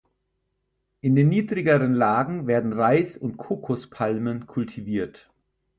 [1.01, 5.31] In den niedrigeren Lagen werden Reis und Kokospalmen kultiviert.